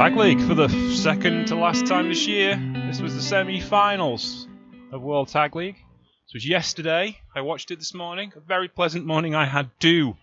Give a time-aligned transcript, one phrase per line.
[0.00, 2.58] Tag League for the second to last time this year.
[2.86, 4.48] This was the semi-finals
[4.92, 5.74] of World Tag League.
[5.74, 7.18] This was yesterday.
[7.36, 8.32] I watched it this morning.
[8.34, 10.16] A very pleasant morning I had too.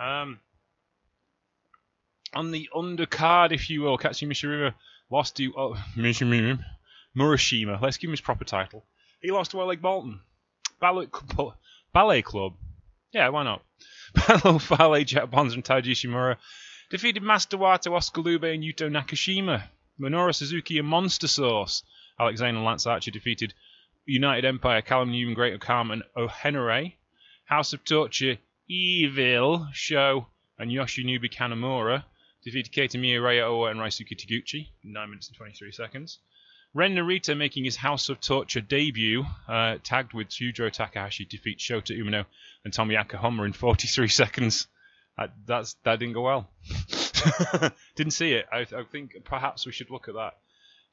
[0.00, 0.40] Um,
[2.34, 4.74] on the undercard, if you will, Katsuyori Mishima
[5.08, 5.74] lost to oh,
[7.16, 7.80] Murashima.
[7.80, 8.84] Let's give him his proper title.
[9.22, 10.18] He lost to Oleg Boltin.
[10.80, 11.06] Ballet,
[11.92, 12.54] Ballet Club.
[13.12, 13.62] Yeah, why not?
[14.26, 16.36] Ballo Fale, Jack Bonds, and Taiji Ishimori
[16.90, 19.68] defeated Master Wato, Oskar Leube, and Yuto Nakashima.
[20.00, 21.82] Minoru Suzuki and Monster Sauce.
[22.18, 23.54] Alex Zayne and Lance Archer defeated
[24.06, 26.92] United Empire, Callum Newman, Great-O-Khan, and O'Henare.
[27.44, 28.38] House of Torture,
[28.68, 30.26] Evil, Show,
[30.58, 32.04] and Yoshinobu Kanemura.
[32.42, 36.18] defeated Keita Miura, Owa, and Ryusuke Taguchi in 9 minutes and 23 seconds.
[36.74, 41.96] Ren Narita making his House of Torture debut, uh, tagged with Yujiro Takahashi, defeats Shota
[41.96, 42.26] Umino
[42.64, 44.66] and Tomoaki Honma in 43 seconds.
[45.16, 46.50] Uh, that's that didn't go well.
[47.96, 48.46] didn't see it.
[48.52, 50.34] I, I, think perhaps we should look at that.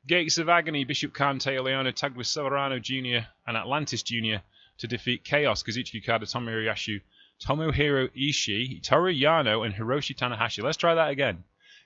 [0.07, 3.25] Gates of Agony, Bishop Kaun, Toa Liona tagged with Soberano Jr.
[3.47, 4.37] and Atlantis Jr.
[4.79, 7.01] to defeat Chaos, Kazuchika Okada, Tomohiro Yashu,
[7.41, 10.63] Tomohiro Ishii, Toru Yano, and Hiroshi Tanahashi.
[10.63, 11.43] Let's try that again.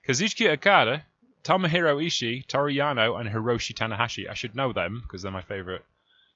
[0.07, 1.05] Kazuchika Okada,
[1.43, 4.29] Tomohiro Ishii, Toru Yano, and Hiroshi Tanahashi.
[4.29, 5.83] I should know them because they're my favourite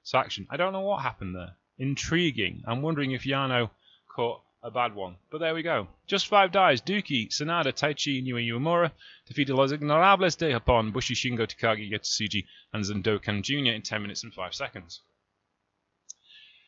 [0.04, 0.46] faction.
[0.50, 1.54] I don't know what happened there.
[1.78, 2.62] Intriguing.
[2.66, 3.70] I'm wondering if Yano
[4.08, 5.16] caught a bad one.
[5.30, 5.88] But there we go.
[6.06, 6.82] Just five dies.
[6.82, 8.90] Douki, Sanada, Taichi, and Yuya Uemura
[9.26, 13.72] defeated Los Ingobernables de Japón, Bushi Shingo, Takagi, Yota Tsuji, and Zendokan Jr.
[13.72, 15.00] in 10 minutes and 5 seconds.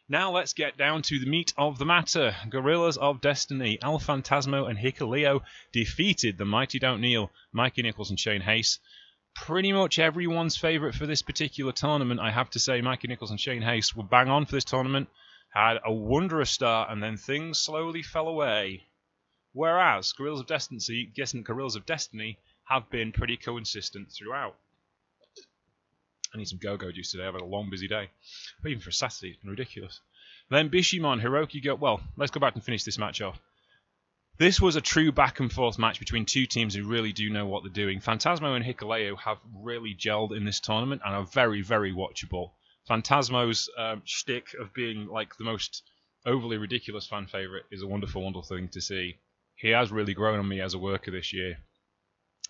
[0.08, 2.34] Now let's get down to the meat of the matter.
[2.48, 8.18] Guerrillas of Destiny, El Phantasmo and Hikuleo defeated the Mighty Don't Kneel, Mikey Nicholls and
[8.18, 8.80] Shane Haste.
[9.34, 12.80] Pretty much everyone's favourite for this particular tournament, I have to say.
[12.80, 15.08] Mikey Nicholls and Shane Haste were bang on for this tournament,
[15.52, 18.84] had a wondrous start, and then things slowly fell away.
[19.52, 21.12] Whereas Guerrillas of Destiny,
[21.44, 24.56] Guerrillas of Destiny, have been pretty consistent throughout.
[26.34, 27.26] I need some go-go juice today.
[27.26, 28.08] I've had a long, busy day.
[28.62, 30.00] But even for a Saturday, it's been ridiculous.
[30.48, 31.74] Then Bishamon, Hiroki go.
[31.74, 33.38] Well, let's go back and finish this match off.
[34.38, 37.44] This was a true back and forth match between two teams who really do know
[37.44, 38.00] what they're doing.
[38.00, 42.52] Phantasmo and Hikuleo have really gelled in this tournament and are very, very watchable.
[42.88, 45.82] Phantasmo's um, shtick of being like the most
[46.26, 49.18] overly ridiculous fan favorite is a wonderful, wonderful thing to see.
[49.54, 51.58] He has really grown on me as a worker this year.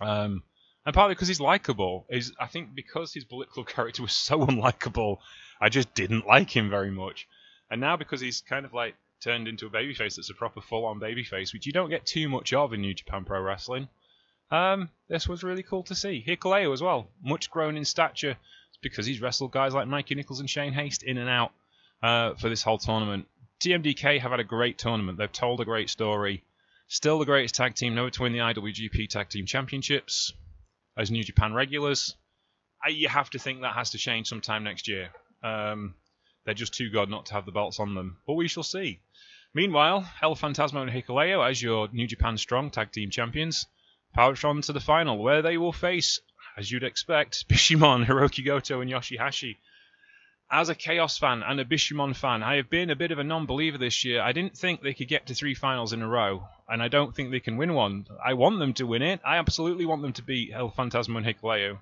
[0.01, 0.43] Um,
[0.85, 2.07] and partly because he's likable.
[2.11, 5.19] Is I think because his Bullet Club character was so unlikable,
[5.61, 7.29] I just didn't like him very much.
[7.71, 10.99] And now because he's kind of like turned into a babyface that's a proper full-on
[10.99, 13.89] babyface, which you don't get too much of in New Japan Pro Wrestling.
[14.51, 16.23] Um, this was really cool to see.
[16.27, 18.37] Hikuleo as well, much grown in stature
[18.83, 21.53] because he's wrestled guys like Mikey Nicholls and Shane Haste in and out
[22.03, 23.27] uh, for this whole tournament.
[23.61, 25.19] TMDK have had a great tournament.
[25.19, 26.45] They've told a great story.
[26.89, 30.33] Still the greatest tag team never to win the IWGP Tag Team Championships
[30.97, 32.17] as New Japan regulars.
[32.85, 35.11] I, you have to think that has to change sometime next year.
[35.43, 35.95] Um,
[36.45, 39.01] they're just too good not to have the belts on them, but we shall see.
[39.55, 43.67] Meanwhile, El Phantasmo and Hikuleo, as your New Japan Strong Tag Team Champions,
[44.15, 46.21] power on to the final, where they will face,
[46.57, 49.57] as you'd expect, Bishamon, Hirooki Goto, and Yoshihashi
[50.53, 53.25] as a Chaos fan and a Bishamon fan, I have been a bit of a
[53.25, 54.21] non-believer this year.
[54.21, 57.17] I didn't think they could get to three finals in a row, and I don't
[57.17, 58.07] think they can win one.
[58.23, 59.21] I want them to win it.
[59.25, 61.79] I absolutely want them to beat El Phantasmo and Hikuleo,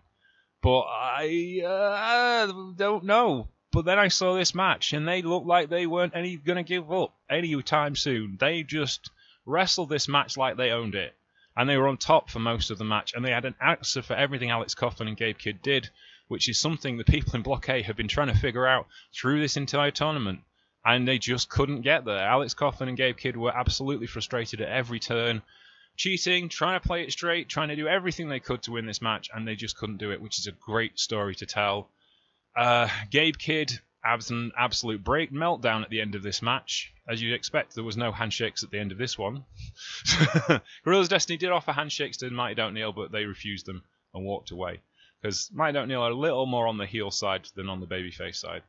[0.63, 3.49] but I uh, don't know.
[3.73, 6.63] But then I saw this match, and they looked like they weren't any going to
[6.63, 8.37] give up any time soon.
[8.39, 9.11] They just
[9.47, 11.17] wrestled this match like they owned it,
[11.61, 14.03] and they were on top for most of the match, and they had an answer
[14.03, 15.91] for everything Alex Coughlin and Gabe Kidd did
[16.31, 19.41] which is something the people in Block A have been trying to figure out through
[19.41, 20.39] this entire tournament.
[20.85, 22.25] And they just couldn't get there.
[22.25, 25.43] Alex Coughlin and Gabe Kidd were absolutely frustrated at every turn,
[25.97, 29.03] cheating, trying to play it straight, trying to do everything they could to win this
[29.03, 31.91] match, and they just couldn't do it, which is a great story to tell.
[32.57, 36.93] Uh, Gabe Kidd has an absolute break meltdown at the end of this match.
[37.09, 39.45] As you'd expect, there was no handshakes at the end of this one.
[40.85, 43.83] Guerrillas Destiny did offer handshakes to Mighty Don't Kneel, but they refused them
[44.15, 44.81] and walked away
[45.21, 47.87] because Mighty Don't Kneel are a little more on the heel side than on the
[47.87, 48.63] babyface side.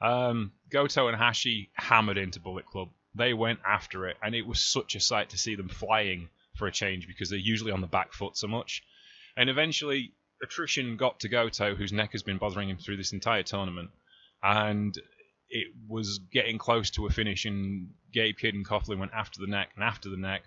[0.00, 2.88] Um, Goto and Hashi hammered into Bullet Club.
[3.14, 6.66] They went after it, and it was such a sight to see them flying for
[6.66, 8.82] a change because they're usually on the back foot so much.
[9.36, 13.42] And eventually, attrition got to Goto, whose neck has been bothering him through this entire
[13.42, 13.90] tournament,
[14.42, 14.96] and
[15.48, 17.44] it was getting close to a finish.
[17.44, 20.42] And Gabe Kidd and Coughlin went after the neck and after the neck,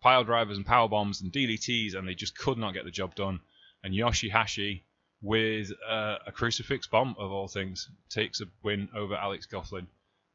[0.00, 3.14] pile drivers and power bombs and DDTs, and they just could not get the job
[3.14, 3.40] done
[3.86, 4.82] and Yoshihashi
[5.22, 9.86] with uh, a crucifix bomb of all things takes a win over Alex Coughlin,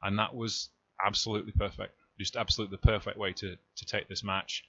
[0.02, 0.70] and that was
[1.06, 1.94] absolutely perfect.
[2.18, 4.64] Just absolutely the perfect way to, to take this match.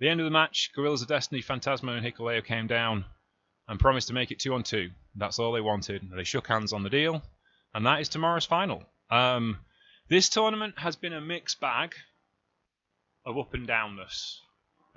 [0.00, 3.06] The end of the match, Guerrillas of Destiny, Phantasmo, and Hikuleo came down
[3.68, 4.90] and promised to make it two on two.
[5.14, 6.08] That's all they wanted.
[6.14, 7.22] They shook hands on the deal,
[7.74, 8.82] and that is tomorrow's final.
[9.10, 9.58] Um,
[10.08, 11.94] this tournament has been a mixed bag
[13.24, 14.38] of up and downness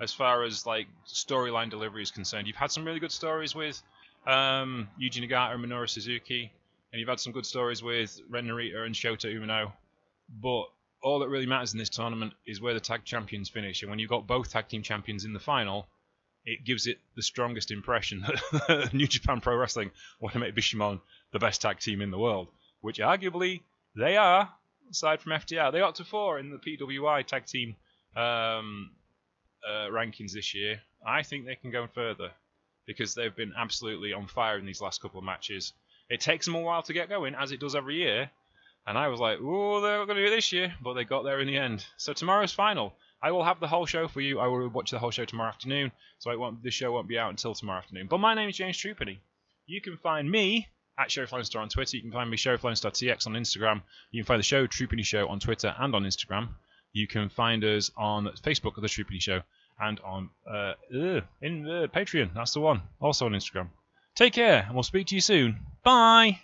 [0.00, 2.46] as far as like storyline delivery is concerned.
[2.46, 3.80] You've had some really good stories with
[4.26, 6.50] um, Yuji Nagata and Minoru Suzuki,
[6.92, 9.72] and you've had some good stories with Ren Narita and Shota Umino.
[10.28, 10.64] But
[11.02, 13.82] all that really matters in this tournament is where the tag champions finish.
[13.82, 15.86] And when you've got both tag team champions in the final,
[16.44, 18.20] it gives it the strongest impression
[18.68, 19.90] that New Japan Pro Wrestling
[20.20, 21.00] want to make Bishamon
[21.32, 22.48] the best tag team in the world,
[22.80, 23.60] which arguably
[23.94, 24.50] they are,
[24.90, 25.72] aside from FTR.
[25.72, 27.76] They got to four in the PWI tag team
[28.16, 28.90] um,
[29.66, 30.80] uh, rankings this year.
[31.06, 32.30] I think they can go further
[32.86, 35.72] because they've been absolutely on fire in these last couple of matches.
[36.08, 38.30] It takes them a while to get going, as it does every year.
[38.86, 41.04] And I was like, oh, they're not going to do it this year, but they
[41.04, 41.84] got there in the end.
[41.96, 42.94] So tomorrow's final.
[43.22, 44.40] I will have the whole show for you.
[44.40, 47.18] I will watch the whole show tomorrow afternoon, so it won't, this show won't be
[47.18, 48.06] out until tomorrow afternoon.
[48.08, 49.18] But my name is James Trupany.
[49.66, 50.68] You can find me
[50.98, 51.96] at Showflonestar on Twitter.
[51.96, 53.82] You can find me Showflonestar.tx on Instagram.
[54.10, 56.48] You can find the show Trupany Show on Twitter and on Instagram.
[56.92, 59.40] You can find us on Facebook at The Trupany Show
[59.80, 62.34] and on uh, in uh, Patreon.
[62.34, 62.82] That's the one.
[63.00, 63.68] Also on Instagram.
[64.14, 65.60] Take care, and we'll speak to you soon.
[65.84, 66.40] Bye.